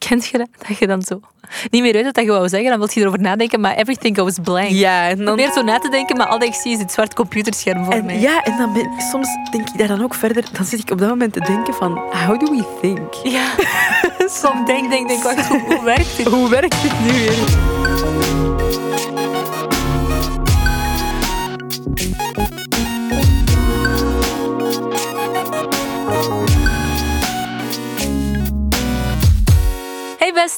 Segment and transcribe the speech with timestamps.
[0.08, 0.48] Kent je dat?
[0.68, 1.20] Dat je dan zo
[1.70, 4.38] niet meer weet wat je wou zeggen, dan wil je erover nadenken, maar everything goes
[4.42, 4.68] blank.
[4.68, 5.24] Ja, en dan...
[5.24, 7.94] Probeer zo na te denken, maar al dat ik zie is het zwart computerscherm voor
[7.94, 8.20] En, mij.
[8.20, 10.44] ja, en dan ben, soms denk ik daar dan ook verder.
[10.52, 11.92] Dan zit ik op dat moment te denken van,
[12.26, 13.14] how do we think?
[13.22, 13.46] Ja.
[14.42, 16.26] Soms denk, denk, denk, wacht, hoe, hoe werkt dit?
[16.26, 18.41] Hoe werkt dit nu weer?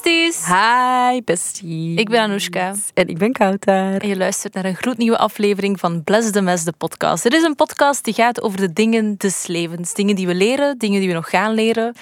[0.01, 0.45] Besties!
[0.47, 1.97] Hi, bestie.
[1.97, 2.73] Ik ben Anoushka.
[2.93, 4.01] En ik ben Kouter.
[4.01, 7.23] En je luistert naar een gloednieuwe aflevering van Bless the Mess, de podcast.
[7.23, 9.93] Het is een podcast die gaat over de dingen des levens.
[9.93, 11.95] Dingen die we leren, dingen die we nog gaan leren.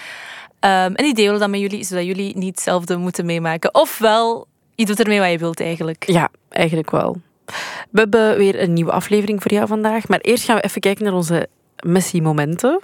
[0.59, 3.73] Ehm, en die delen we dan met jullie, zodat jullie niet hetzelfde moeten meemaken.
[3.73, 6.03] Ofwel, je doet ermee wat je wilt eigenlijk.
[6.07, 7.17] Ja, eigenlijk wel.
[7.89, 10.07] We hebben weer een nieuwe aflevering voor jou vandaag.
[10.07, 11.47] Maar eerst gaan we even kijken naar onze
[11.83, 12.79] messy momenten.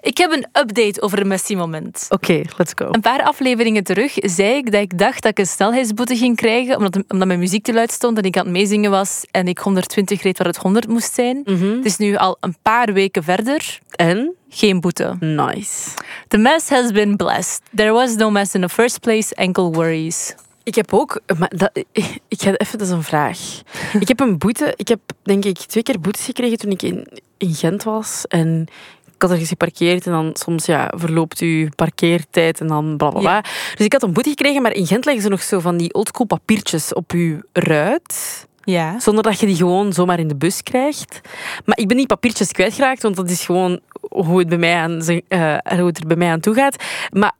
[0.00, 2.06] Ik heb een update over een messy moment.
[2.08, 2.88] Oké, let's go.
[2.90, 6.76] Een paar afleveringen terug zei ik dat ik dacht dat ik een snelheidsboete ging krijgen,
[6.76, 9.58] omdat, omdat mijn muziek te luid stond en ik aan het meezingen was en ik
[9.58, 11.42] 120 reed waar het 100 moest zijn.
[11.44, 13.78] Het is nu al een paar weken verder.
[13.90, 14.34] En?
[14.48, 15.16] Geen boete.
[15.20, 15.90] Nice.
[16.28, 17.62] The mess has been blessed.
[17.74, 20.34] There was no mess in the first place, enkel worries.
[20.68, 21.70] Ik heb ook, maar dat,
[22.34, 23.38] ik ga even, dat is een vraag.
[24.00, 27.08] Ik heb een boete, ik heb denk ik twee keer boetes gekregen toen ik in,
[27.36, 28.24] in Gent was.
[28.26, 28.66] En
[29.14, 33.20] ik had ergens geparkeerd en dan soms ja, verloopt uw parkeertijd en dan bla bla
[33.20, 33.34] bla.
[33.34, 33.40] Ja.
[33.74, 35.94] Dus ik had een boete gekregen, maar in Gent leggen ze nog zo van die
[35.94, 38.46] oldschool papiertjes op uw ruit.
[38.64, 39.00] Ja.
[39.00, 41.20] Zonder dat je die gewoon zomaar in de bus krijgt.
[41.64, 45.00] Maar ik ben die papiertjes kwijtgeraakt, want dat is gewoon hoe het, bij mij aan,
[45.28, 46.84] eh, hoe het er bij mij aan toe gaat.
[47.12, 47.32] Maar,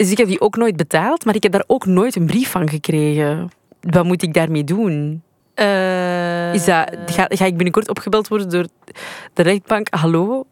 [0.00, 2.50] dus ik heb die ook nooit betaald, maar ik heb daar ook nooit een brief
[2.50, 3.50] van gekregen.
[3.80, 5.22] Wat moet ik daarmee doen?
[5.54, 8.66] Eh, Is dat, ga, ga ik binnenkort opgebeld worden door
[9.34, 9.86] de rechtbank?
[9.90, 10.46] Hallo?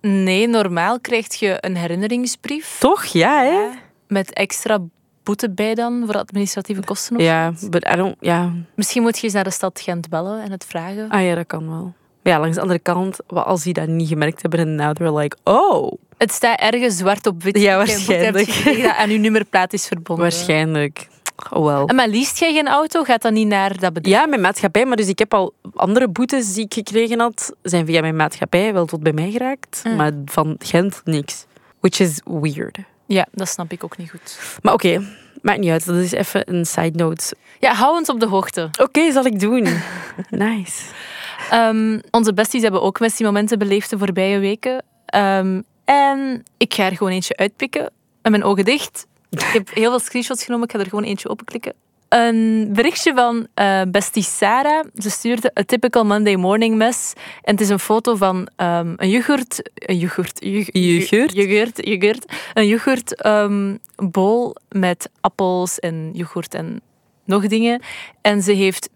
[0.00, 3.04] Nee, normaal krijg je een herinneringsbrief Toch?
[3.04, 3.68] Ja, hè?
[4.08, 4.78] met extra
[5.22, 7.16] boete bij dan voor administratieve kosten.
[7.16, 8.52] Of Ja, but I don't, ja.
[8.74, 11.08] Misschien moet je eens naar de stad Gent bellen en het vragen.
[11.08, 11.94] Ah ja, dat kan wel.
[12.24, 14.94] Maar ja, langs de andere kant, wat als die dat niet gemerkt hebben en now
[14.94, 17.58] they're like, oh, Het staat ergens zwart op wit.
[17.58, 18.64] Ja, waarschijnlijk.
[18.82, 20.24] Dat aan uw nummerplaat is verbonden.
[20.24, 21.08] waarschijnlijk.
[21.50, 21.86] Oh wel.
[21.86, 23.02] En maar liest jij geen auto?
[23.02, 24.16] Gaat dat niet naar dat bedrijf?
[24.20, 24.86] Ja, mijn maatschappij.
[24.86, 28.72] Maar dus ik heb al andere boetes die ik gekregen had, zijn via mijn maatschappij
[28.72, 29.82] wel tot bij mij geraakt.
[29.84, 29.96] Mm.
[29.96, 31.46] Maar van Gent niks.
[31.80, 32.78] Which is weird.
[33.06, 34.38] Ja, dat snap ik ook niet goed.
[34.62, 35.02] Maar oké,
[35.42, 35.86] maakt niet uit.
[35.86, 37.34] Dat is even een side note.
[37.60, 38.70] Ja, hou ons op de hoogte.
[38.80, 39.68] Oké, zal ik doen.
[40.30, 40.82] nice.
[41.50, 44.84] Ehm, onze besties hebben ook momenten beleefd de voorbije weken.
[45.06, 47.90] Ehm, en ik ga er gewoon eentje uitpikken.
[48.22, 49.06] Met mijn ogen dicht.
[49.30, 50.66] Ik heb heel veel screenshots genomen.
[50.66, 51.72] Ik ga er gewoon eentje openklikken.
[52.08, 54.84] Een berichtje van eh, bestie Sarah.
[54.94, 57.12] Ze stuurde a typical Monday morning mess.
[57.42, 59.70] En het is een foto van ehm, een yoghurt...
[59.74, 60.38] Een yoghurt?
[60.72, 61.32] Yoghurt?
[61.32, 61.86] Yoghurt?
[61.86, 62.32] Yoghurt.
[62.54, 66.80] Een yoghurt ehm, bol met appels en yoghurt en
[67.24, 67.82] nog dingen.
[68.20, 68.88] En ze heeft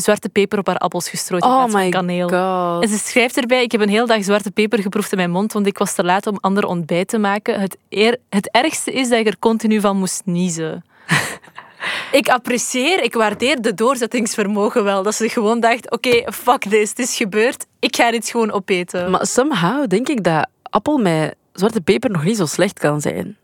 [0.00, 2.28] zwarte peper op haar appels gestrooid in Oh plaats van my kaneel.
[2.28, 2.82] god.
[2.82, 5.52] En ze schrijft erbij, ik heb een hele dag zwarte peper geproefd in mijn mond,
[5.52, 7.60] want ik was te laat om ander ontbijt te maken.
[7.60, 10.84] Het, eer- het ergste is dat ik er continu van moest niezen.
[12.12, 15.02] ik apprecieer, ik waardeer de doorzettingsvermogen wel.
[15.02, 17.66] Dat ze gewoon dacht, oké, fuck this, het is gebeurd.
[17.78, 19.10] Ik ga dit gewoon opeten.
[19.10, 23.36] Maar somehow denk ik dat appel met zwarte peper nog niet zo slecht kan zijn.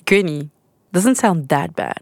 [0.00, 0.46] Ik weet niet.
[0.90, 2.00] Doesn't sound that bad.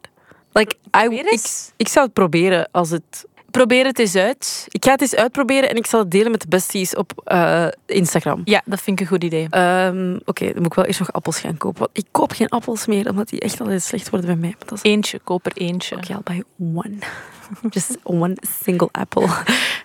[0.53, 0.75] Like,
[1.05, 1.41] I, ik,
[1.77, 4.67] ik zou het proberen als het Probeer het eens uit.
[4.69, 7.67] Ik ga het eens uitproberen en ik zal het delen met de besties op eh,
[7.87, 8.43] Instagram.
[8.45, 9.47] Ja, dat vind ik een goed idee.
[9.51, 11.79] Ehm, Oké, dan moet ik wel eerst nog appels gaan kopen.
[11.79, 14.55] Want ik koop geen appels meer, omdat die echt altijd slecht worden bij mij.
[14.59, 14.91] Maar dat is...
[14.91, 15.97] Eentje, koop er eentje.
[15.97, 16.43] Oké, I'll buy
[16.75, 16.97] one.
[17.71, 19.29] Just one single apple.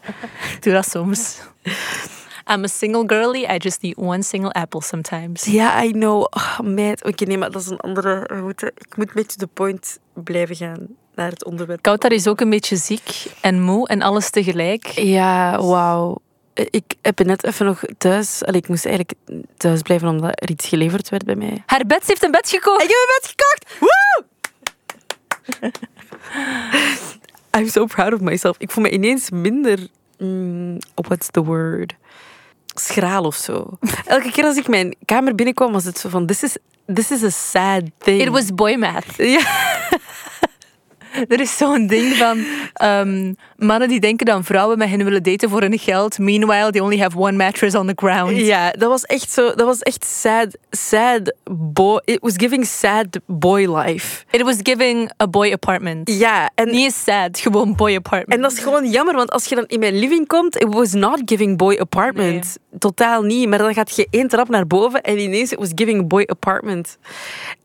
[0.61, 1.39] Doe dat soms.
[2.53, 5.43] I'm a single girly, I just need one single apple sometimes.
[5.43, 6.21] Ja, I know.
[6.21, 7.03] Oh, meid.
[7.03, 8.71] Oké, nee, maar dat is een andere route.
[8.77, 12.05] Ik moet mee to the point blijven gaan naar het onderwerp.
[12.07, 14.87] Is ook een beetje ziek en moe en alles tegelijk.
[14.87, 16.17] Ja, wauw.
[16.53, 18.43] Ik heb net even nog thuis...
[18.45, 19.19] Allee, ik moest eigenlijk
[19.57, 21.63] thuis blijven omdat er iets geleverd werd bij mij.
[21.65, 22.83] Haar bed, heeft een bed gekocht.
[22.83, 23.79] Ik heb een bed gekocht!
[23.79, 24.25] Woe!
[27.59, 28.55] I'm so proud of myself.
[28.59, 29.87] Ik voel me ineens minder...
[30.17, 31.95] mm, what's the word?
[32.75, 33.77] Schraal of zo.
[34.05, 36.25] Elke keer als ik mijn kamer binnenkwam, was het zo van...
[36.25, 36.57] This is,
[36.93, 38.21] this is a sad thing.
[38.21, 39.15] It was boy math.
[39.17, 39.41] Ja.
[41.33, 45.49] Er is zo'n ding van ehm, mannen die denken dat vrouwen met hen willen daten
[45.49, 46.19] voor hun geld.
[46.19, 48.37] Meanwhile, they only have one mattress on the ground.
[48.37, 49.55] ja, dat was echt zo...
[49.55, 52.01] Dat was echt sad, sad boy...
[52.05, 54.25] It was giving sad boy life.
[54.31, 56.11] It was giving a boy apartment.
[56.11, 56.65] Ja, en...
[56.65, 58.33] Niet eens sad, gewoon boy apartment.
[58.33, 60.93] En dat is gewoon jammer, want als je dan in mijn living komt, it was
[60.93, 62.57] not giving boy apartment.
[62.79, 63.49] Totaal niet.
[63.49, 66.97] Maar dan gaat je één trap naar boven en ineens it was giving boy apartment.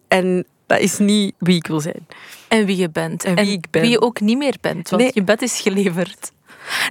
[0.09, 2.07] En Dat is niet wie ik wil zijn.
[2.49, 3.25] En wie je bent.
[3.25, 3.83] En wie ik ben.
[3.83, 5.11] wie je ook niet meer bent, want Nee.
[5.15, 6.33] je bed is geleverd.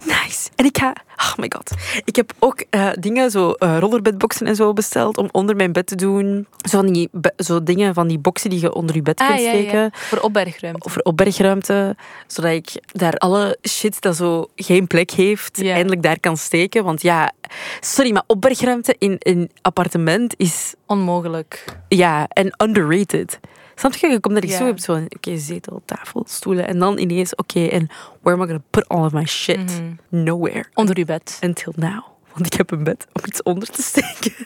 [0.06, 0.50] Nice.
[0.56, 0.94] En ik ga...
[1.18, 1.72] Oh my god.
[2.06, 5.88] Ik heb ook eh, dingen, zo eh, rollerbedboxen en zo besteld om onder mijn bed
[5.88, 6.48] te doen.
[6.70, 9.90] Zo, van die, zo dingen van die boxen die je onder je bed kunt steken.
[9.94, 10.90] Voor opbergruimte.
[10.90, 11.96] Voor opbergruimte.
[12.28, 15.74] Zodat ik daar alle shit dat zo geen plek heeft, Ja.
[15.74, 16.84] eindelijk daar kan steken.
[16.84, 17.32] Want ja,
[17.80, 20.74] sorry, maar opbergruimte in een appartement is...
[20.86, 21.66] Onmogelijk.
[21.88, 23.40] Ja, en underrated.
[23.82, 24.08] Snap je?
[24.08, 24.58] Je komt daar Ja.
[24.58, 26.68] zo, hebt zo oké, zetel, tafel, stoelen.
[26.68, 27.90] En dan ineens, oké, en
[28.22, 29.58] where am I gonna put all of my shit?
[29.58, 30.24] Mhm.
[30.24, 30.66] Nowhere.
[30.74, 31.38] Onder je bed.
[31.42, 32.04] Until now.
[32.34, 34.34] Want ik heb een bed om iets onder te steken.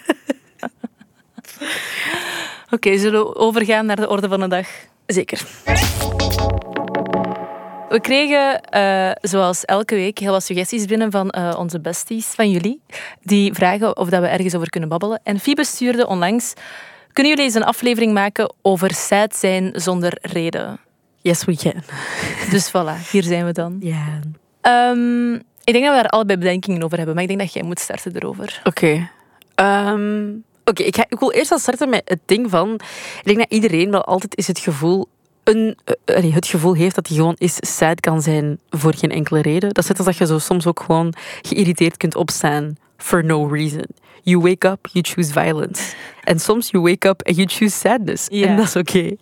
[2.75, 4.67] Oké, zullen we overgaan naar de orde van de dag?
[5.05, 5.41] Zeker.
[7.89, 12.49] We kregen, eh, zoals elke week, heel wat suggesties binnen van eh, onze besties, van
[12.49, 12.81] jullie.
[13.21, 15.19] Die vragen of dat we ergens over kunnen babbelen.
[15.23, 16.53] En Fibe stuurde onlangs...
[17.15, 20.79] Kunnen jullie eens een aflevering maken over sad zijn zonder reden?
[21.21, 21.83] Yes, we can.
[22.49, 23.77] Dus voilà, hier zijn we dan.
[23.93, 24.19] Ja.
[24.61, 25.33] Ehm,
[25.63, 27.79] ik denk dat we daar allebei bedenkingen over hebben, maar ik denk dat jij moet
[27.79, 28.61] starten erover.
[28.63, 29.09] Oké.
[29.55, 30.27] Ehm,
[30.65, 32.73] Oké, ik, ik wil eerst al starten met het ding van...
[33.19, 35.07] Ik denk dat iedereen wel altijd is het gevoel...
[35.43, 39.41] Een, eh, het gevoel heeft dat hij gewoon is sad kan zijn voor geen enkele
[39.41, 39.73] reden.
[39.73, 43.47] Dat is net als dat je zo soms ook gewoon geïrriteerd kunt opstaan for no
[43.47, 43.85] reason.
[44.23, 45.95] You wake up, you choose violence.
[46.23, 48.27] En soms you wake up and you choose sadness.
[48.27, 49.15] En dat is oké.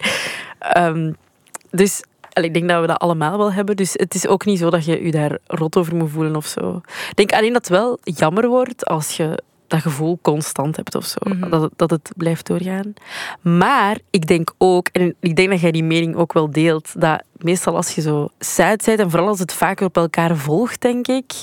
[1.72, 2.04] Dus
[2.34, 3.76] ik denk dat we dat allemaal wel hebben.
[3.76, 6.46] Dus het is ook niet zo dat je je daar rot over moet voelen of
[6.46, 6.82] zo.
[7.10, 11.06] Ik denk alleen dat het wel jammer wordt als je dat gevoel constant hebt of
[11.06, 11.20] zo.
[11.24, 11.50] Mhm.
[11.50, 12.94] dat, het, dat het blijft doorgaan.
[13.42, 17.24] Maar ik denk ook, en ik denk dat jij die mening ook wel deelt, dat
[17.38, 21.08] meestal als je zo sad bent en vooral als het vaker op elkaar volgt, denk
[21.08, 21.34] ik,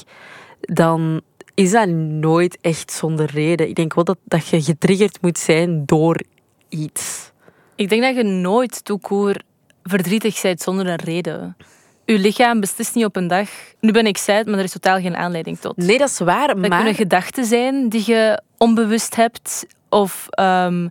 [0.61, 1.21] dan
[1.61, 3.69] is dat nooit echt zonder reden.
[3.69, 6.21] Ik denk wel dat, dat je getriggerd moet zijn door
[6.69, 7.31] iets.
[7.75, 9.37] Ik denk dat je nooit toekoer
[9.83, 11.57] verdrietig bent zonder een reden.
[12.05, 13.49] Je lichaam beslist niet op een dag.
[13.81, 15.77] Nu ben ik sad, maar er is totaal geen aanleiding tot.
[15.77, 16.71] Nee, dat is waar, Dat maar...
[16.71, 19.67] kunnen gedachten zijn die je onbewust hebt.
[19.89, 20.89] Of ehm,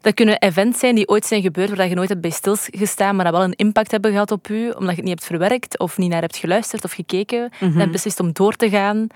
[0.00, 3.24] dat kunnen events zijn die ooit zijn gebeurd, waar je nooit hebt bij stilgestaan, maar
[3.24, 5.98] dat wel een impact hebben gehad op je, omdat je het niet hebt verwerkt of
[5.98, 7.50] niet naar hebt geluisterd of gekeken.
[7.52, 7.64] Mhm.
[7.64, 9.08] En hebt beslist om door te gaan.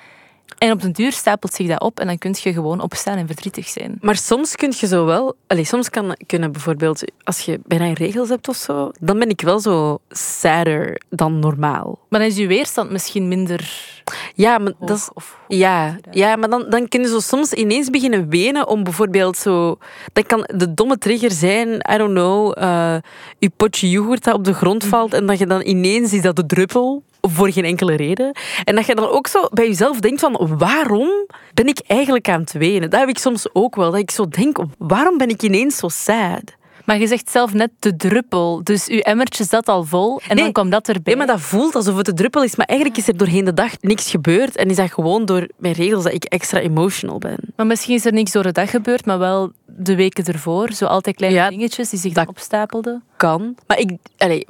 [0.59, 3.27] En op den duur stapelt zich dat op en dan kun je gewoon opstaan en
[3.27, 3.99] verdrietig zijn.
[4.01, 5.37] Maar soms kun je zo wel...
[5.47, 7.13] Allee, soms kan kunnen bijvoorbeeld...
[7.25, 11.99] Als je bijna regels hebt of zo, dan ben ik wel zo sadder dan normaal.
[12.09, 13.93] Maar dan is je weerstand misschien minder
[14.35, 14.89] Ja, maar hoog.
[14.89, 15.09] dat is...
[15.15, 19.37] of, Ja, ja, maar dan, dan kun je zo soms ineens beginnen wenen om bijvoorbeeld
[19.37, 19.79] zo...
[20.13, 22.97] Dat kan de domme trigger zijn, I don't know, eh
[23.39, 26.37] je potje yoghurt dat op de grond valt en dat je dan ineens is dat
[26.37, 28.37] de druppel voor geen enkele reden.
[28.65, 31.09] En dat je dan ook zo bij jezelf denkt van, waarom
[31.55, 32.91] ben ik eigenlijk aan het wenen?
[32.91, 35.89] Dat heb ik soms ook wel, dat ik zo denk, waarom ben ik ineens zo
[35.89, 36.55] sad?
[36.85, 38.61] Maar je zegt zelf net de druppel.
[38.65, 40.45] Dus je emmertje zat al vol en Nee.
[40.45, 41.03] dan kwam dat erbij.
[41.05, 43.55] Nee, maar dat voelt alsof het de druppel is, maar eigenlijk is er doorheen de
[43.55, 47.39] dag niks gebeurd en is dat gewoon door mijn regels dat ik extra emotional ben.
[47.57, 50.73] Maar misschien is er niks door de dag gebeurd, maar wel de weken ervoor.
[50.73, 53.03] Zo altijd kleine Ja, dingetjes die zich dan dat- opstapelden.
[53.17, 53.55] kan.
[53.67, 53.91] Maar ik,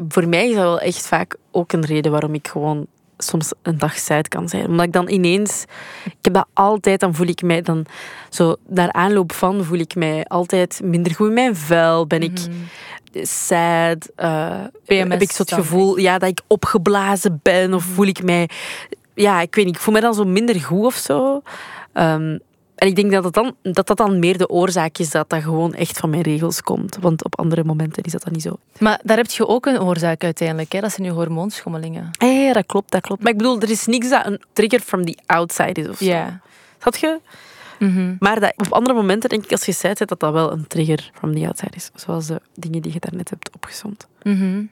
[0.08, 2.86] voor mij is dat wel echt vaak ook een reden waarom ik gewoon
[3.24, 4.66] soms een dag sad kan zijn.
[4.66, 5.64] Omdat ik dan ineens...
[6.04, 7.86] Ik heb dat altijd, dan voel ik mij dan...
[8.28, 12.06] Zo, daar aanloop van voel ik mij altijd minder goed in mijn vel.
[12.06, 12.38] Ben ik
[13.22, 14.10] sad.
[14.16, 17.74] eh, PMS heb ik zo het gevoel ja, dat ik opgeblazen ben.
[17.74, 18.48] Of voel ik mij...
[19.14, 19.74] Ja, ik weet niet.
[19.74, 21.42] Ik voel me dan zo minder goed of zo.
[21.92, 22.38] Ehm,
[22.74, 25.42] en ik denk dat, het dan, dat dat dan meer de oorzaak is dat dat
[25.42, 26.98] gewoon echt van mijn regels komt.
[27.00, 28.58] Want op andere momenten is dat dan niet zo.
[28.78, 30.72] Maar daar heb je ook een oorzaak uiteindelijk.
[30.72, 30.80] Hè?
[30.80, 32.10] Dat zijn je hormoonschommelingen.
[32.18, 33.22] Ja, ja, dat klopt, dat klopt.
[33.22, 36.04] Maar ik bedoel, er is niks dat een trigger from the outside is of zo.
[36.04, 36.40] Ja.
[36.78, 37.20] Snap je?
[37.78, 38.14] Mhm.
[38.18, 41.10] Maar dat, op andere momenten denk ik, als je bent, dat dat wel een trigger
[41.14, 41.90] from the outside is.
[41.94, 44.06] Zoals de dingen die je daarnet hebt opgezond.
[44.22, 44.64] Mhm.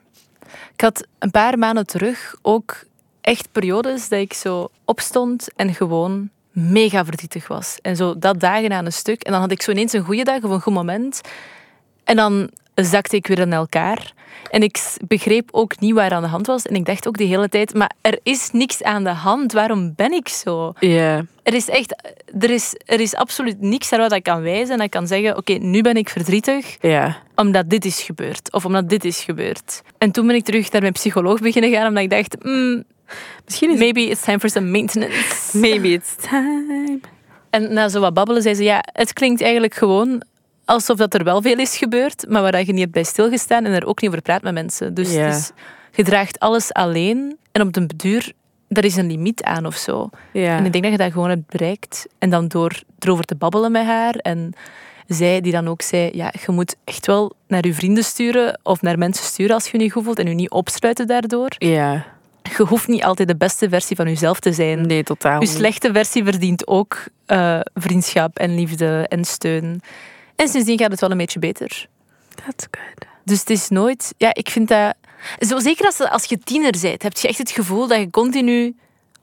[0.73, 2.83] Ik had een paar maanden terug ook
[3.21, 7.77] echt periodes dat ik zo opstond en gewoon mega verdrietig was.
[7.81, 9.23] En zo dat dagen aan een stuk.
[9.23, 11.21] En dan had ik zo ineens een goede dag of een goed moment.
[12.03, 14.13] En dan zakte ik weer in elkaar.
[14.49, 16.65] En ik begreep ook niet waar aan de hand was.
[16.65, 19.51] En ik dacht ook de hele tijd, maar er is niks aan de hand.
[19.51, 20.73] Waarom ben ik zo?
[20.79, 21.25] Ja.
[21.43, 24.69] Er is echt, er is, er is absoluut niks naar wat ik kan wijzen.
[24.71, 27.17] En dat ik kan zeggen, oké, nu ben ik verdrietig Ja.
[27.35, 28.51] omdat dit is gebeurd.
[28.51, 29.81] Of omdat dit is gebeurd.
[29.97, 32.83] En toen ben ik terug naar mijn psycholoog beginnen gaan, omdat ik dacht, mm,
[33.45, 35.57] Misschien is maybe it's time for some maintenance.
[35.57, 36.99] Maybe it's time.
[37.49, 40.23] En na zo wat babbelen zei ze, ja, het klinkt eigenlijk gewoon
[40.65, 43.65] alsof dat er wel veel is gebeurd, maar waar dat je niet hebt bij stilgestaan
[43.65, 44.93] en er ook niet over praat met mensen.
[44.93, 45.19] Dus Ja.
[45.19, 45.51] het is,
[45.91, 48.31] je draagt alles alleen en op den beduur,
[48.69, 50.09] daar is een limiet aan of zo.
[50.31, 50.57] Ja.
[50.57, 52.07] En ik denk dat je dat gewoon hebt bereikt.
[52.19, 54.53] En dan door erover te babbelen met haar en,
[55.07, 58.81] zij die dan ook zei, ja, je moet echt wel naar je vrienden sturen of
[58.81, 61.49] naar mensen sturen als je je niet goed voelt en je niet opsluiten daardoor.
[61.57, 62.05] Ja.
[62.57, 64.87] Je hoeft niet altijd de beste versie van jezelf te zijn.
[64.87, 69.81] Nee, totaal Je slechte versie verdient ook eh, vriendschap en liefde en steun.
[70.35, 71.87] En sindsdien gaat het wel een beetje beter.
[72.45, 73.07] That's good.
[73.23, 74.13] Dus het is nooit...
[74.17, 74.93] Ja, ik vind dat...
[75.39, 78.75] Zo, zeker als, als je tiener bent, heb je echt het gevoel dat je continu...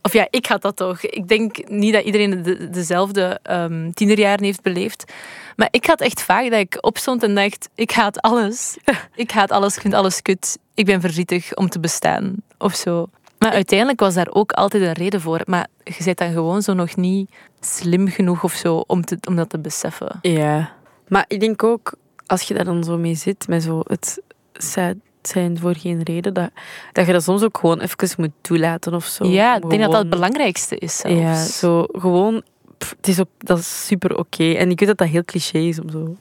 [0.03, 1.03] Of ja, ik had dat toch.
[1.03, 5.13] Ik denk niet dat iedereen de, dezelfde ehm, tienerjaren heeft beleefd.
[5.57, 7.69] Maar ik had echt vaak dat ik opstond en dacht...
[7.75, 8.77] Ik haat alles.
[9.15, 9.75] Ik haat alles.
[9.75, 10.59] Ik vind alles kut.
[10.75, 12.37] Ik ben verdrietig om te bestaan.
[12.61, 13.07] Of zo.
[13.39, 15.41] Maar uiteindelijk was daar ook altijd een reden voor.
[15.45, 19.37] Maar je bent dan gewoon zo nog niet slim genoeg of zo om, te, om
[19.37, 20.19] dat te beseffen.
[20.23, 20.73] Ja.
[21.09, 21.95] Maar ik denk ook,
[22.27, 26.35] als je daar dan zo mee zit, met zo het sad zijn voor geen reden,
[26.35, 26.51] dat,
[26.93, 29.27] dat je dat soms ook gewoon even moet toelaten of zo.
[29.27, 31.21] Ja, ik denk dat dat het belangrijkste is zelfs.
[31.21, 32.43] Ja, zo gewoon,
[32.79, 34.53] pff, het is ook, dat is super oké.
[34.53, 36.17] En ik weet dat dat heel cliché is om zo,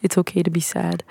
[0.00, 1.02] it's okay to be sad.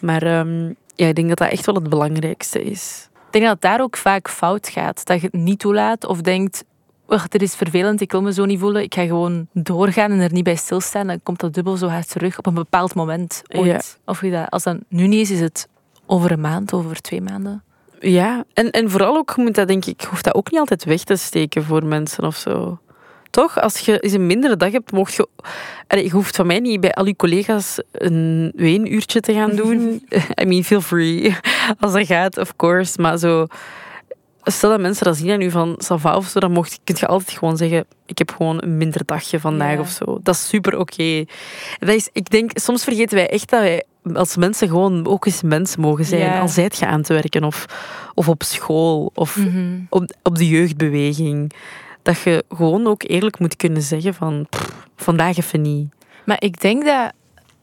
[0.00, 3.08] Maar ehm, ja, ik denk dat dat echt wel het belangrijkste is.
[3.34, 5.06] Ik denk dat daar ook vaak fout gaat.
[5.06, 6.64] Dat je het niet toelaat of denkt...
[7.06, 8.82] Wacht, dit is vervelend, ik wil me zo niet voelen.
[8.82, 11.06] Ik ga gewoon doorgaan en er niet bij stilstaan.
[11.06, 13.42] Dan komt dat dubbel zo hard terug op een bepaald moment.
[13.48, 13.66] Ooit.
[13.66, 13.80] Ja.
[14.12, 15.68] Of je dat, als dat nu niet is, is het
[16.06, 17.62] over een maand, over twee maanden.
[18.00, 21.04] Ja, en, en vooral ook, moet dat denk ik, hoeft dat ook niet altijd weg
[21.04, 22.78] te steken voor mensen of zo.
[23.34, 23.60] Toch?
[23.60, 25.28] Als je eens een mindere dag hebt, mocht je...
[25.86, 30.02] Allee, je hoeft van mij niet bij al je collega's een weenuurtje te gaan doen.
[30.42, 31.36] I mean, feel free.
[31.80, 33.00] Als dat gaat, of course.
[33.00, 33.46] Maar zo...
[34.42, 37.06] Stel dat mensen dat zien aan u van Sava of zo, dan mocht, kun je
[37.06, 39.80] altijd gewoon zeggen: Ik heb gewoon een minder dagje vandaag Ja.
[39.80, 40.18] of zo.
[40.22, 41.24] Dat is super oké.
[41.78, 45.42] Dat is, Ik denk, soms vergeten wij echt dat wij als mensen gewoon ook eens
[45.42, 46.20] mensen mogen zijn.
[46.20, 46.40] Ja.
[46.40, 47.66] Al zijt je aan het werken of,
[48.14, 49.38] of op school of
[49.88, 51.52] op, op de jeugdbeweging.
[52.04, 55.92] Dat je gewoon ook eerlijk moet kunnen zeggen van pff, vandaag even niet.
[56.24, 57.12] Maar ik denk dat...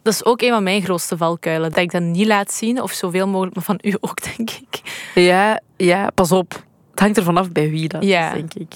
[0.04, 1.70] Dat is ook een van mijn grootste valkuilen.
[1.70, 4.82] Dat ik dat niet laat zien, of zoveel mogelijk, maar van u ook, denk ik.
[5.16, 6.64] Ja, ja, pas op.
[6.92, 8.28] Het hangt er vanaf bij wie dat Ja.
[8.28, 8.74] is, denk ik.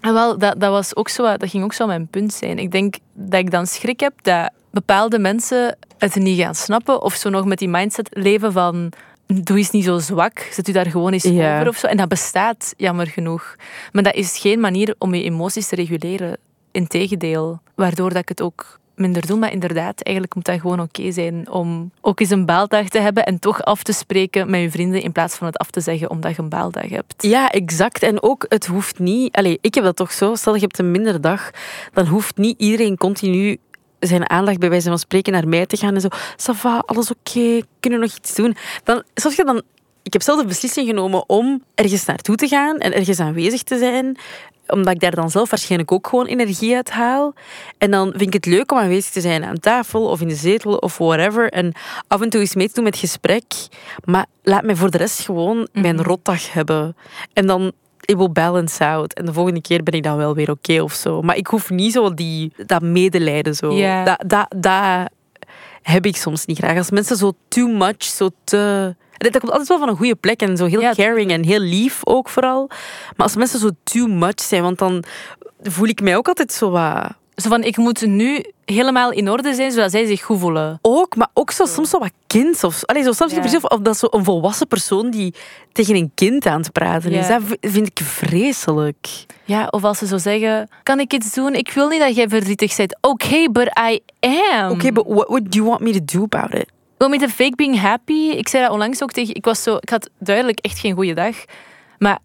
[0.00, 2.58] En wel, dat, dat, was ook zo, dat ging ook zo mijn punt zijn.
[2.58, 7.14] Ik denk dat ik dan schrik heb dat bepaalde mensen het niet gaan snappen of
[7.14, 8.92] zo nog met die mindset leven van
[9.34, 11.54] doe eens niet zo zwak, zet u daar gewoon eens Ja.
[11.54, 11.86] over of zo.
[11.86, 13.56] En dat bestaat, jammer genoeg.
[13.92, 16.36] Maar dat is geen manier om je emoties te reguleren.
[16.72, 19.38] Integendeel, waardoor dat ik het ook minder doe.
[19.38, 23.24] Maar inderdaad, eigenlijk moet dat gewoon oké zijn om ook eens een baaldag te hebben
[23.24, 26.10] en toch af te spreken met je vrienden in plaats van het af te zeggen
[26.10, 27.14] omdat je een baaldag hebt.
[27.22, 28.02] Ja, exact.
[28.02, 29.36] En ook, het hoeft niet...
[29.36, 30.34] Allee, ik heb dat toch zo.
[30.34, 31.50] Stel, je hebt een minder dag,
[31.92, 33.58] dan hoeft niet iedereen continu
[34.00, 36.08] zijn aandacht bij wijze van spreken naar mij te gaan en zo.
[36.36, 38.56] Sava, alles oké, kunnen we nog iets doen?
[38.84, 39.62] Dan, zoals je dan...
[40.02, 43.78] Ik heb zelf de beslissing genomen om ergens naartoe te gaan en ergens aanwezig te
[43.78, 44.18] zijn
[44.70, 47.34] omdat ik daar dan zelf waarschijnlijk ook gewoon energie uit haal.
[47.78, 50.34] En dan vind ik het leuk om aanwezig te zijn aan tafel of in de
[50.34, 51.50] zetel of whatever.
[51.50, 51.72] En
[52.08, 53.44] af en toe eens mee te doen met gesprek.
[54.04, 56.96] Maar laat mij voor de rest gewoon mijn rotdag hebben.
[57.32, 59.12] En dan it will balance out.
[59.12, 61.22] En de volgende keer ben ik dan wel weer oké of zo.
[61.22, 63.80] Maar ik hoef niet zo die, dat medelijden zo.
[64.04, 65.10] Dat, dat, dat
[65.82, 66.76] heb ik soms niet graag.
[66.76, 68.94] Als mensen zo too much, zo te...
[69.16, 71.60] Dat komt altijd wel van een goede plek en zo heel Ja, caring en heel
[71.60, 72.66] lief ook vooral.
[73.16, 75.04] Maar als mensen zo too much zijn, want dan
[75.62, 77.18] voel ik mij ook altijd zo wat...
[77.40, 80.78] Zo van, ik moet nu helemaal in orde zijn, zodat zij zich goed voelen.
[80.82, 82.64] Ook, maar ook zo, soms zo wat kind.
[82.64, 83.48] Of, allee, zo, soms Ja.
[83.48, 85.34] zo- of dat zo een volwassen persoon die
[85.72, 87.26] tegen een kind aan het praten is.
[87.28, 87.38] Ja.
[87.38, 89.08] Dat vind ik vreselijk.
[89.44, 91.54] Ja, of als ze zo zeggen, kan ik iets doen?
[91.54, 92.98] Ik wil niet dat jij verdrietig bent.
[93.00, 94.70] Oké, but I am.
[94.70, 96.66] Oké, but what would you want me to do about it?
[96.98, 98.12] Wil met de fake being happy?
[98.30, 99.34] Ik zei dat onlangs ook tegen...
[99.34, 101.36] Ik, was zo, ik had duidelijk echt geen goede dag.
[101.98, 102.18] Maar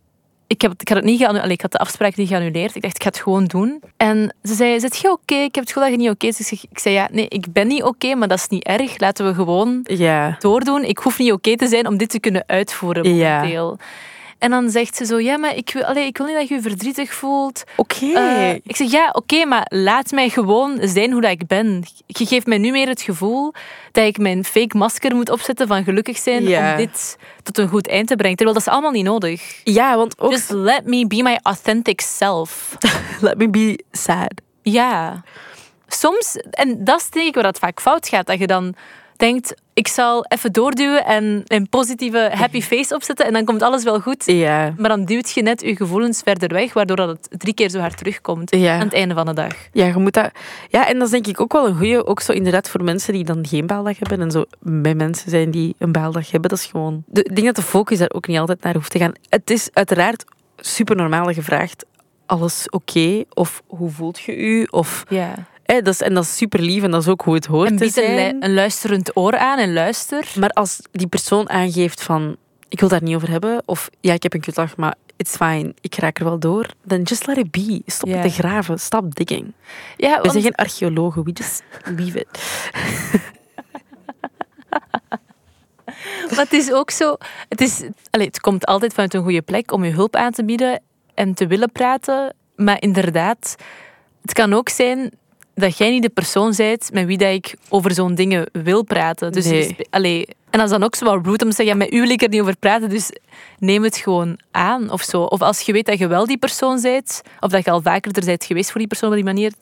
[0.48, 2.76] ik, heb, ik, had het niet geannu- Allee, ik had de afspraak niet geannuleerd.
[2.76, 3.82] Ik dacht, ik ga het gewoon doen.
[3.98, 5.36] En ze zei, zit je oké?
[5.36, 6.38] Ik heb het gevoel dat je niet oké is.
[6.38, 9.00] Dus ik, ik zei, ja, nee, ik ben niet oké, maar dat is niet erg.
[9.00, 10.36] Laten we gewoon Ja.
[10.40, 10.84] doordoen.
[10.84, 13.36] Ik hoef niet oké te zijn om dit te kunnen uitvoeren Ja.
[13.36, 13.78] momenteel.
[14.38, 16.56] En dan zegt ze zo, ja, maar ik wil, allee, ik wil niet dat je
[16.56, 17.64] je verdrietig voelt.
[17.76, 18.06] Oké.
[18.06, 21.84] Eh, ik zeg, ja, oké, maar laat mij gewoon zijn hoe dat ik ben.
[22.08, 23.54] Je geeft mij nu meer het gevoel
[23.92, 27.88] dat ik mijn fake masker moet opzetten van gelukkig zijn om dit tot een goed
[27.88, 28.38] eind te brengen.
[28.38, 29.62] Terwijl dat is allemaal niet nodig.
[29.64, 30.32] ja, want ook...
[30.32, 32.76] Just let me be my authentic self.
[33.22, 34.42] Let me be sad.
[34.62, 35.24] Ja.
[35.88, 38.76] Soms, en dat is denk ik waar dat vaak fout gaat, dat je dan
[39.18, 43.84] denkt, ik zal even doorduwen en een positieve happy face opzetten en dan komt alles
[43.84, 44.24] wel goed.
[44.26, 44.74] Ja.
[44.78, 47.80] Maar dan duwt je net je gevoelens verder weg, waardoor dat het drie keer zo
[47.80, 48.74] hard terugkomt Ja.
[48.74, 49.54] aan het einde van de dag.
[49.72, 50.32] Ja, je moet dat...
[50.70, 53.14] Ja, en dat is denk ik ook wel een goeie, ook zo inderdaad voor mensen
[53.14, 56.60] die dan geen baaldag hebben en zo bij mensen zijn die een baaldag hebben, dat
[56.60, 57.04] is gewoon...
[57.06, 59.14] De, ik denk dat de focus daar ook niet altijd naar hoeft te gaan.
[59.30, 60.24] Het is uiteraard
[60.58, 61.86] super normaal gevraagd,
[62.26, 63.24] alles oké?
[63.34, 64.68] Of hoe voelt je u?
[64.70, 65.34] Of Ja.
[65.66, 67.70] Hè, dat is, en dat is super lief en dat is ook hoe het hoort
[67.70, 68.44] En te bied een, zijn.
[68.44, 70.34] een luisterend oor aan en luister.
[70.40, 72.36] Maar als die persoon aangeeft van...
[72.70, 73.62] Ik wil daar niet over hebben.
[73.66, 75.74] Of ja, ik heb een kutdag, maar it's fine.
[75.82, 76.68] Ik raak er wel door.
[76.84, 77.82] Dan just let it be.
[77.86, 78.80] Stop met te graven.
[78.80, 79.54] Stop digging.
[79.98, 81.24] Ja, We zijn geen archeologen.
[81.24, 81.64] We just
[81.96, 82.28] leave it.
[86.30, 87.18] Maar het is ook zo.
[87.50, 90.46] Het, is, allee, het komt altijd vanuit een goede plek om je hulp aan te
[90.46, 90.82] bieden
[91.14, 92.36] en te willen praten.
[92.56, 93.56] Maar inderdaad,
[94.22, 95.12] het kan ook zijn
[95.56, 99.32] dat jij niet de persoon bent met wie dat ik over zo'n dingen wil praten.
[99.32, 99.76] Dus Nee.
[99.90, 102.10] allee, en is dan ook zo wel rude om te zeggen, ja, met u wil
[102.10, 103.12] ik er niet over praten, dus
[103.60, 105.22] neem het gewoon aan of zo.
[105.22, 108.12] Of als je weet dat je wel die persoon bent, of dat je al vaker
[108.18, 109.54] er bent geweest voor die persoon op die manier,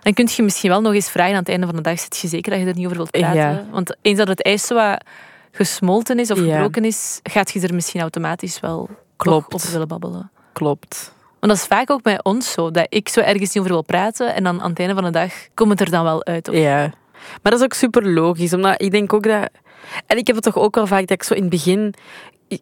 [0.00, 2.16] dan kun je misschien wel nog eens vragen aan het einde van de dag, zit
[2.16, 3.34] je zeker dat je er niet over wilt praten?
[3.40, 3.66] Ja.
[3.70, 5.04] Want eens dat het ijs zo wat
[5.52, 6.52] gesmolten is of Ja.
[6.52, 9.54] gebroken is, gaat je er misschien automatisch wel Klopt.
[9.54, 10.30] over willen babbelen.
[10.52, 11.14] Klopt.
[11.46, 13.82] Want dat is vaak ook bij ons zo, dat ik zo ergens niet over wil
[13.82, 16.48] praten en dan aan het einde van de dag komt het er dan wel uit.
[16.48, 16.78] Of- Ja.
[17.42, 18.52] Maar dat is ook super logisch.
[18.52, 19.48] Omdat ik denk ook dat...
[20.06, 21.94] En ik heb het toch ook wel vaak dat ik zo in het begin...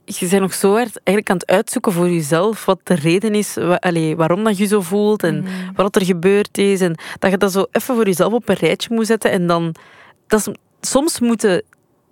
[0.05, 3.55] Je bent nog zo hard eigenlijk aan het uitzoeken voor jezelf wat de reden is
[3.55, 5.51] wa- allee, waarom dat je zo voelt en Mhm.
[5.75, 6.81] wat er gebeurd is.
[6.81, 9.31] En dat je dat zo even voor jezelf op een rijtje moet zetten.
[9.31, 9.75] En dan...
[10.27, 10.55] Dat is,
[10.89, 11.63] soms moeten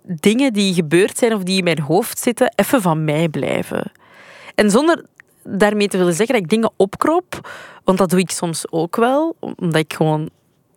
[0.03, 3.91] dingen die gebeurd zijn of die in mijn hoofd zitten, even van mij blijven.
[4.55, 5.05] En zonder
[5.43, 7.49] daarmee te willen zeggen dat ik dingen opkrop,
[7.83, 10.29] want dat doe ik soms ook wel, omdat ik gewoon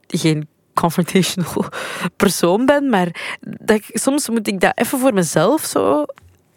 [0.07, 1.65] geen confrontational
[2.17, 6.05] persoon ben, maar dat ik, soms moet ik dat even voor mezelf zo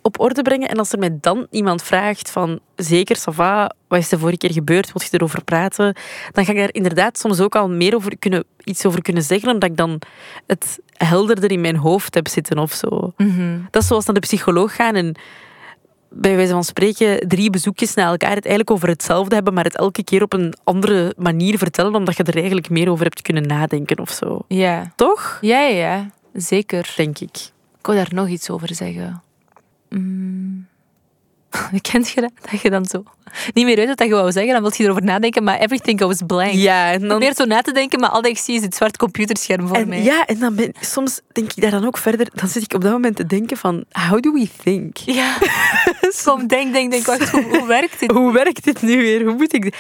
[0.02, 0.70] op orde brengen.
[0.70, 4.52] En als er mij dan iemand vraagt van, zeker, Sava, wat is de vorige keer
[4.52, 5.96] gebeurd, wil je erover praten?
[6.32, 9.52] Dan ga ik daar inderdaad soms ook al meer over kunnen, iets over kunnen zeggen,
[9.52, 10.02] omdat ik dan
[10.48, 13.14] het helderder in mijn hoofd heb zitten of zo.
[13.18, 13.60] Mhm.
[13.72, 15.16] Dat is zoals naar de psycholoog gaan en
[16.10, 19.78] bij wijze van spreken drie bezoekjes na elkaar het eigenlijk over hetzelfde hebben, maar het
[19.78, 23.48] elke keer op een andere manier vertellen, omdat je er eigenlijk meer over hebt kunnen
[23.48, 24.42] nadenken of zo.
[24.48, 24.92] Ja.
[24.96, 25.38] Toch?
[25.42, 26.94] Ja, ja, ja, zeker.
[26.96, 27.52] Denk ik.
[27.80, 29.22] Ik wou daar nog iets over zeggen.
[29.90, 30.68] Mm.
[31.92, 32.32] Kent je dat?
[32.52, 33.04] Dat je dan zo
[33.54, 36.22] niet meer uit wat je wou zeggen, dan wil je erover nadenken, maar everything goes
[36.28, 36.52] blank.
[36.52, 37.08] Ja, en dan...
[37.08, 39.78] probeer zo na te denken, maar al dat ik zie is het zwart computerscherm voor
[39.78, 40.04] En, mij.
[40.04, 42.82] ja, en dan ben, soms denk ik daar dan ook verder, dan zit ik op
[42.82, 44.98] dat moment te denken van, how do we think?
[44.98, 45.38] Ja.
[46.24, 48.12] Kom, denk, denk, denk, wacht, hoe, hoe werkt dit?
[48.12, 49.26] Hoe werkt dit nu weer?
[49.26, 49.76] Hoe moet ik...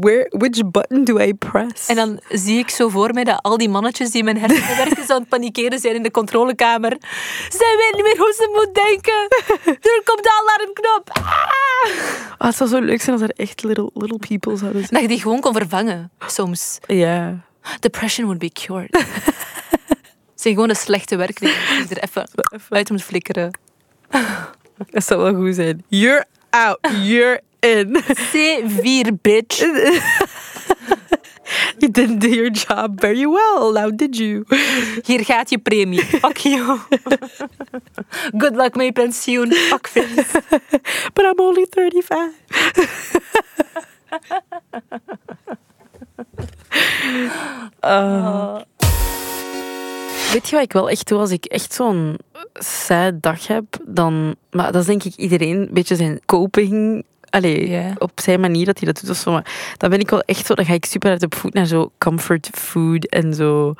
[0.00, 1.86] Where, which button do I press?
[1.86, 4.76] En dan zie ik zo voor mij dat al die mannetjes die in mijn hersenen
[4.84, 6.96] werken, zo aan het panikeren zijn in de controlekamer.
[7.48, 9.28] Zij weet niet meer hoe ze moet denken.
[9.64, 11.10] Er komt de alarmknop.
[11.12, 11.52] Ah!
[12.38, 14.92] Ah, het zou zo leuk zijn als er echt little, little people zouden zijn.
[14.92, 16.78] Dat je die gewoon kon vervangen, soms.
[16.86, 17.44] Ja.
[17.80, 18.96] Depression would be cured.
[20.32, 22.28] Het zijn gewoon de slechte werknemers die er even
[22.68, 23.58] uit moet flikkeren.
[24.90, 25.84] Dat zou wel goed zijn.
[25.88, 26.78] You're out.
[27.02, 27.94] You're in.
[27.94, 29.62] C4, bitch.
[31.78, 33.72] You didn't do your job very well.
[33.72, 34.44] Now did you?
[35.04, 36.00] Hier gaat je premie.
[36.00, 36.78] Fuck you.
[38.36, 39.52] Good luck met je pensioen.
[39.52, 40.42] Fuck face.
[41.14, 42.32] But I'm only 35.
[47.84, 48.60] Uh,
[50.32, 52.18] Weet je wat ik wel echt doe als ik echt zo'n
[52.54, 53.64] sad dag heb?
[53.86, 57.04] Dan, maar dat is denk ik iedereen een beetje zijn coping.
[57.32, 59.32] Allee, op zijn manier dat hij dat doet of zo.
[59.32, 61.66] Maar dan ben ik wel echt zo, dan ga ik super hard op voet naar
[61.66, 63.74] zo comfort food en zo.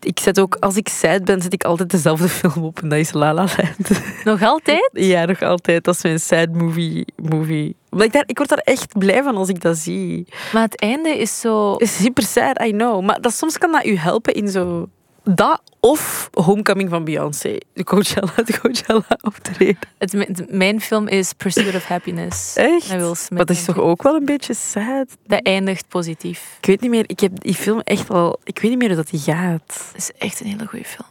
[0.00, 2.98] Ik zet ook, als ik sad ben, zet ik altijd dezelfde film op en dat
[2.98, 3.90] is La La Land.
[4.24, 4.90] Nog altijd?
[5.12, 5.84] Ja, nog altijd.
[5.84, 7.06] Dat is mijn sad movie.
[7.16, 7.76] movie.
[7.90, 10.26] Ik, daar, ik word daar echt blij van als ik dat zie.
[10.52, 11.74] Maar het einde is zo...
[11.74, 13.04] Is super sad, I know.
[13.04, 14.88] Maar dat, soms kan dat u helpen in zo...
[15.34, 17.58] Dat of Homecoming van Beyoncé.
[17.72, 19.78] De Coachella, de Coachella optreden.
[19.98, 22.56] Het, mijn film is Pursuit of Happiness.
[22.56, 22.88] Echt?
[22.88, 25.16] Will Smith, Maar dat is toch ook wel een beetje sad?
[25.26, 26.56] Dat eindigt positief.
[26.60, 28.38] Ik weet niet meer, ik heb die film echt al...
[28.44, 29.90] Ik weet niet meer hoe dat die gaat.
[29.92, 31.08] Het is echt een hele goede film.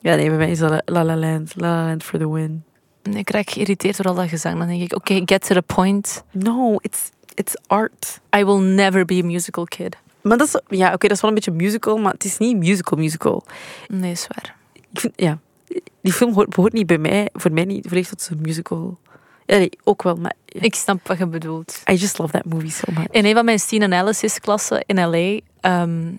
[0.00, 1.52] Ja, nee, bij mij is dat La La Land.
[1.56, 2.64] La La Land for the win.
[3.02, 4.58] Ik raak geïrriteerd door al dat gezang.
[4.58, 6.24] Dan denk ik, oké, get to the point.
[6.30, 8.20] No, it's, it's art.
[8.36, 9.96] I will never be a musical kid.
[10.24, 10.78] Maar dat is...
[10.78, 13.44] Ja, oké, dat is wel een beetje musical, maar het is niet musical musical.
[13.88, 14.56] Nee, is waar.
[14.92, 15.38] Ik vind, ja,
[16.00, 18.98] die film hoort, behoort niet bij mij, voor mij niet volledig tot zo'n musical.
[19.46, 21.82] Ja, nee, ook wel, maar Ik snap wat je bedoelt.
[21.90, 23.06] I just love that movie so much.
[23.10, 26.12] In een van mijn scene analysis klassen in L.A., ehm,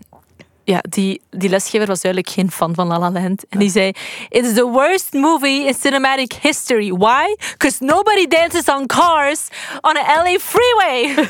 [0.66, 3.46] ja, die, die lesgever was duidelijk geen fan van La La Land.
[3.50, 3.92] En die zei,
[4.30, 6.92] it's the worst movie in cinematic history.
[6.92, 7.36] Why?
[7.52, 9.48] Because nobody dances on cars
[9.82, 11.16] on a LA freeway.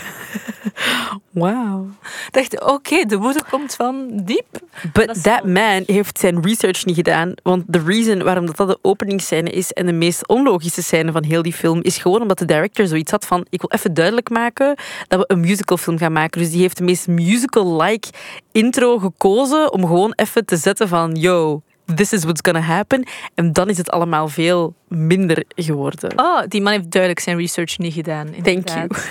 [1.32, 1.88] Wauw.
[2.02, 4.46] Ik dacht, oké, de woede komt van diep.
[4.94, 7.34] But Dat that wel- man heeft zijn research niet gedaan.
[7.44, 11.24] Want de reason waarom dat, dat de openingsscène is en de meest onlogische scène van
[11.24, 14.30] heel die film, is gewoon omdat de director zoiets had van: ik wil even duidelijk
[14.30, 14.76] maken
[15.08, 16.42] dat we een musicalfilm gaan maken.
[16.42, 18.08] Dus die heeft de meest musical-like
[18.56, 21.62] intro gekozen om gewoon even te zetten van: yo,
[21.96, 23.08] this is what's gonna happen.
[23.34, 26.20] En dan is het allemaal veel minder geworden.
[26.20, 28.26] Oh, die man heeft duidelijk zijn research niet gedaan.
[28.32, 29.10] Thank inderdaad.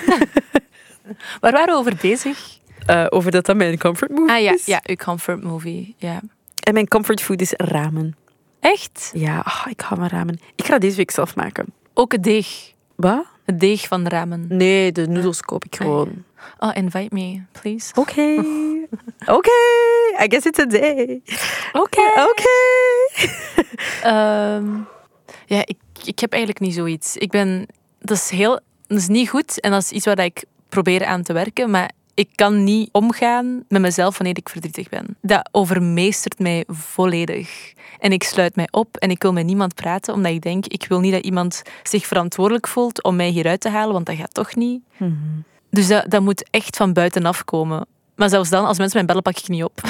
[1.41, 2.59] Waar waren we over bezig?
[2.87, 4.67] Eh, over dat dat mijn comfort movie Ah ja, is.
[4.67, 5.95] ja, uw comfort movie.
[5.99, 6.21] Ja.
[6.63, 8.17] En mijn comfort food is ramen.
[8.61, 9.11] Echt?
[9.15, 10.41] Ja, ah, ik hou van ramen.
[10.57, 11.67] Ik ga deze week zelf maken.
[11.95, 12.73] Ook het deeg.
[12.95, 13.25] Wat?
[13.45, 14.45] Het deeg van ramen.
[14.49, 16.25] Nee, de noedels koop ik gewoon.
[16.59, 17.93] Oh, invite me, please.
[18.01, 18.45] Oké.
[19.27, 19.51] Oké.
[20.23, 21.23] I guess it's a day.
[21.73, 22.01] Oké.
[22.31, 22.53] Oké.
[24.03, 24.67] Ehm,
[25.47, 27.17] ja, ik, ik heb eigenlijk niet zoiets.
[27.17, 27.67] Ik ben...
[27.99, 28.61] Dat is heel...
[28.87, 31.91] Dat is niet goed en dat is iets waar ik probeer aan te werken, maar
[32.15, 35.17] ik kan niet omgaan met mezelf wanneer ik verdrietig ben.
[35.21, 37.73] Dat overmeestert mij volledig.
[37.99, 40.87] En ik sluit mij op en ik wil met niemand praten, omdat ik denk, ik
[40.89, 44.35] wil niet dat iemand zich verantwoordelijk voelt om mij hieruit te halen, want dat gaat
[44.35, 44.83] toch niet.
[45.75, 47.87] Dus dat, dat moet echt van buitenaf komen.
[48.15, 49.81] Maar zelfs dan, als mensen mij bellen, pak ik niet op.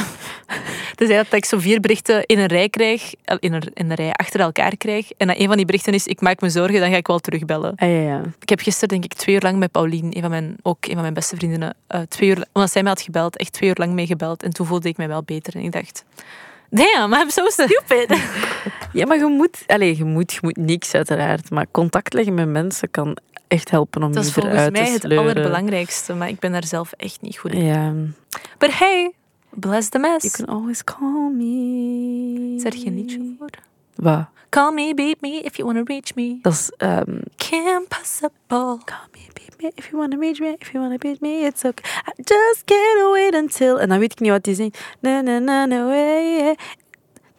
[0.95, 3.97] Dus dat ik zo vier berichten in een rij krijg, eh, in een, in een
[3.97, 5.11] rij achter elkaar krijg.
[5.17, 7.19] En dat een van die berichten is, ik maak me zorgen, dan ga ik wel
[7.19, 7.73] terugbellen.
[7.77, 8.21] Ah, ja, ja.
[8.41, 10.93] Ik heb gisteren denk ik twee uur lang met Paulien, een van mijn, ook een
[10.93, 13.77] van mijn beste vriendinnen, eh, twee uur, omdat zij mij had gebeld, echt twee uur
[13.79, 14.43] lang mee gebeld.
[14.43, 15.55] En toen voelde ik mij wel beter.
[15.55, 16.05] En ik dacht,
[16.71, 18.19] damn, I'm so stupid.
[18.93, 21.51] Ja, maar je moet, allez, je moet, je moet niks uiteraard.
[21.51, 23.17] Maar contact leggen met mensen kan
[23.55, 25.25] echt helpen om Dat je is volgens eruit mij te het sleuren.
[25.25, 27.65] allerbelangrijkste, maar ik ben daar zelf echt niet goed in.
[27.65, 27.93] Ja.
[28.59, 29.13] But hey,
[29.51, 30.25] bless the mess.
[30.25, 32.55] You can always call me.
[32.57, 33.51] Is daar geen liedje voor?
[33.95, 34.27] Wat?
[34.49, 36.39] Call me, beat me, if you wanna reach me.
[36.43, 36.71] Dat is...
[36.77, 38.79] ehm, Can't possible.
[38.85, 41.65] Call me, beat me, if you wanna reach me, if you wanna beat me, it's
[41.65, 41.91] okay.
[42.09, 43.81] I just can't wait until...
[43.81, 44.79] En dan weet ik niet wat die zingt.
[45.01, 46.55] Na, na, na, na, way.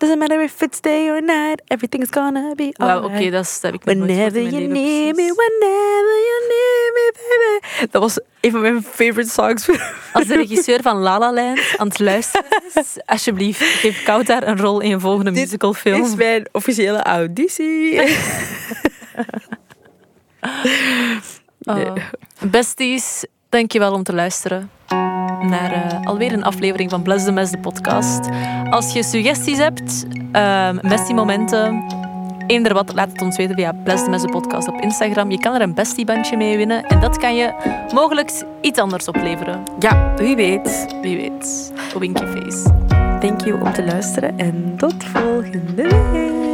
[0.06, 3.04] Doesn't matter if it's day or night, everything's gonna be alright.
[3.04, 5.34] oké, dat, is- dat heb ik Whenever you need me, precies.
[5.36, 7.88] whenever you need me, baby.
[7.92, 9.70] Dat was een van mijn favorite songs.
[10.14, 14.48] Als de regisseur van La La Land aan het luisteren is, alsjeblieft, geef Koud daar
[14.48, 16.04] een rol in een volgende Dit musicalfilm.
[16.04, 18.02] is mijn officiële auditie.
[21.68, 21.96] Oh.
[22.52, 24.70] Besties, dankjewel om te luisteren
[25.50, 28.30] naar eh, alweer een aflevering van Bless the Mess, de podcast.
[28.70, 31.84] Als je suggesties hebt, ehm bestie-momenten,
[32.48, 35.32] eender wat, laat het ons weten via Bless the Mess, de podcast op Instagram.
[35.32, 37.54] Je kan er een bestie-bandje mee winnen en dat kan je
[37.94, 39.64] mogelijk iets anders opleveren.
[39.80, 40.96] Ja, wie weet.
[41.02, 41.74] Wie weet.
[42.00, 42.64] Winky face.
[43.20, 46.45] Thank you om te luisteren en tot volgende week.